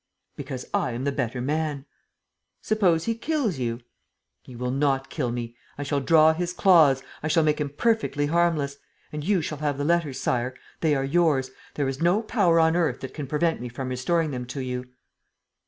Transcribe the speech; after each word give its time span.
"Because 0.35 0.65
I 0.73 0.93
am 0.93 1.03
the 1.03 1.11
better 1.11 1.41
man." 1.41 1.85
"Suppose 2.63 3.03
he 3.05 3.13
kills 3.13 3.59
you?" 3.59 3.81
"He 4.41 4.55
will 4.55 4.71
not 4.71 5.11
kill 5.11 5.31
me. 5.31 5.55
I 5.77 5.83
shall 5.83 5.99
draw 5.99 6.33
his 6.33 6.53
claws, 6.53 7.03
I 7.21 7.27
shall 7.27 7.43
make 7.43 7.61
him 7.61 7.69
perfectly 7.69 8.25
harmless. 8.25 8.77
And 9.11 9.23
you 9.23 9.43
shall 9.43 9.59
have 9.59 9.77
the 9.77 9.85
letters, 9.85 10.19
Sire. 10.19 10.55
They 10.79 10.95
are 10.95 11.05
yours. 11.05 11.51
There 11.75 11.87
is 11.87 12.01
no 12.01 12.23
power 12.23 12.59
on 12.59 12.75
earth 12.75 13.01
than 13.01 13.11
can 13.11 13.27
prevent 13.27 13.61
me 13.61 13.69
from 13.69 13.89
restoring 13.89 14.31
them 14.31 14.45
to 14.47 14.61
you." 14.61 14.87